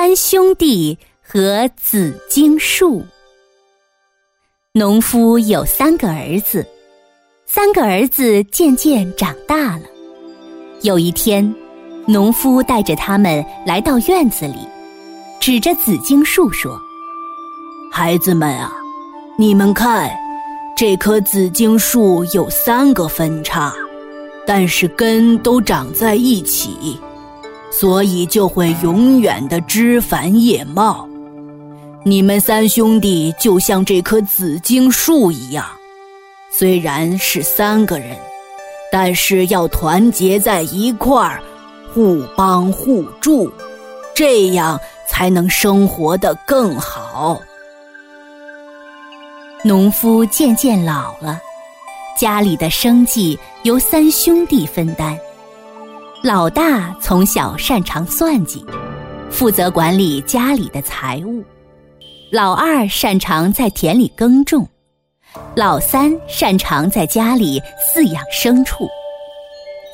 [0.00, 3.04] 三兄弟和紫荆树。
[4.72, 6.64] 农夫有三个儿子，
[7.46, 9.82] 三个儿子渐渐长大了。
[10.82, 11.52] 有一天，
[12.06, 14.68] 农夫带着他们来到院子里，
[15.40, 16.80] 指着紫荆树说
[17.90, 18.72] ：“孩子们啊，
[19.36, 20.08] 你们看，
[20.76, 23.74] 这棵紫荆树有三个分叉，
[24.46, 27.00] 但是根都长在一起。”
[27.70, 31.06] 所以就会永远的枝繁叶茂。
[32.04, 35.66] 你们三兄弟就像这棵紫荆树一样，
[36.50, 38.16] 虽然是三个人，
[38.90, 41.42] 但是要团结在一块儿，
[41.92, 43.52] 互帮互助，
[44.14, 47.40] 这样才能生活的更好。
[49.64, 51.38] 农夫渐渐老了，
[52.18, 55.18] 家里的生计由三兄弟分担。
[56.22, 58.64] 老大从小擅长算计，
[59.30, 61.40] 负责管理家里的财务；
[62.32, 64.64] 老二擅长在田里耕种；
[65.54, 68.88] 老三擅长在家里饲养牲畜。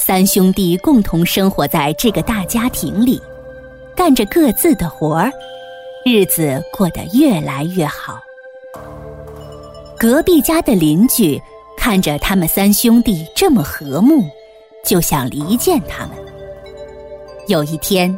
[0.00, 3.20] 三兄弟共同生活在这个大家庭里，
[3.94, 5.30] 干着各自的活儿，
[6.06, 8.18] 日子过得越来越好。
[9.98, 11.40] 隔壁家的邻居
[11.76, 14.24] 看着他们三兄弟这么和睦。
[14.84, 16.10] 就想离间他们。
[17.48, 18.16] 有一天，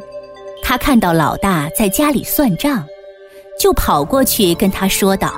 [0.61, 2.85] 他看到老大在家里算账，
[3.59, 5.33] 就跑过去跟他说道：“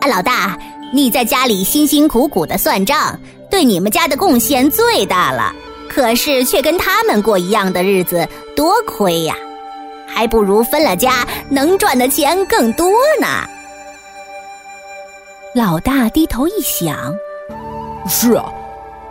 [0.00, 0.58] 啊，老大，
[0.92, 3.18] 你在家里辛辛苦苦的算账，
[3.50, 5.52] 对你们家的贡献最大了。
[5.88, 9.34] 可是却跟他们过一样的日子，多亏呀！
[10.06, 12.90] 还不如分了家，能赚的钱更多
[13.20, 13.26] 呢。”
[15.54, 17.14] 老大低头一想
[18.08, 18.52] ：“是啊。”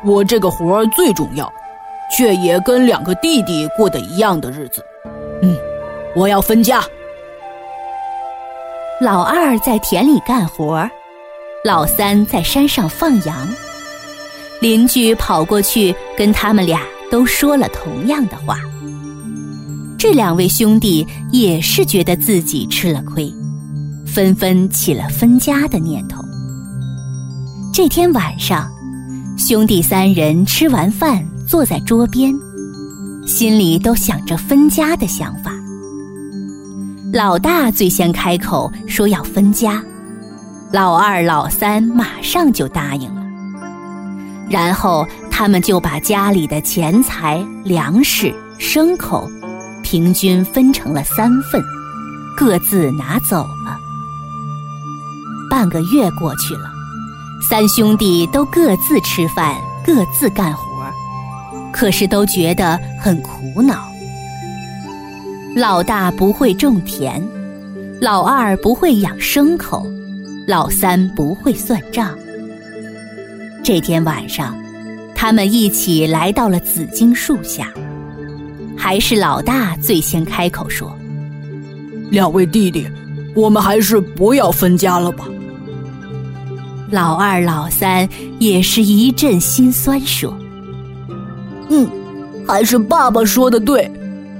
[0.05, 1.51] 我这个活儿最重要，
[2.15, 4.85] 却也跟两个弟弟过的一样的日子。
[5.41, 5.57] 嗯，
[6.15, 6.83] 我要分家。
[9.01, 10.87] 老二在田里干活，
[11.63, 13.47] 老三在山上放羊。
[14.61, 18.57] 邻居跑过去跟他们俩都说了同样的话。
[19.97, 23.33] 这两位兄弟也是觉得自己吃了亏，
[24.05, 26.23] 纷纷起了分家的念头。
[27.73, 28.71] 这天晚上。
[29.37, 32.33] 兄弟三人吃完饭，坐在桌边，
[33.27, 35.51] 心里都想着分家的想法。
[37.11, 39.83] 老大最先开口说要分家，
[40.71, 43.21] 老二、老三马上就答应了。
[44.49, 49.29] 然后他们就把家里的钱财、粮食、牲口，
[49.83, 51.61] 平均分成了三份，
[52.37, 53.77] 各自拿走了。
[55.49, 56.74] 半个月过去了。
[57.41, 60.63] 三兄弟都各自吃饭，各自干活，
[61.71, 63.87] 可是都觉得很苦恼。
[65.55, 67.23] 老大不会种田，
[68.01, 69.85] 老二不会养牲口，
[70.47, 72.17] 老三不会算账。
[73.63, 74.57] 这天晚上，
[75.13, 77.71] 他们一起来到了紫荆树下，
[78.75, 80.97] 还是老大最先开口说
[82.09, 82.87] ：“两位弟弟，
[83.35, 85.25] 我们还是不要分家了吧。”
[86.91, 88.07] 老二、老三
[88.39, 90.31] 也是一阵心酸，说
[91.69, 91.89] ：“嗯，
[92.47, 93.91] 还是爸爸说的对，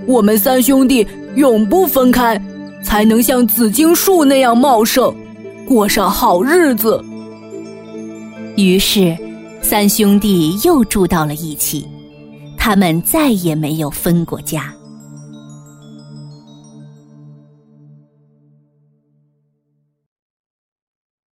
[0.05, 2.39] 我们三兄弟永不分开，
[2.83, 5.13] 才能像紫荆树那样茂盛，
[5.67, 7.03] 过上好日子。”
[8.55, 9.17] 于是，
[9.61, 11.87] 三兄弟又住到了一起，
[12.55, 14.71] 他们再也没有分过家。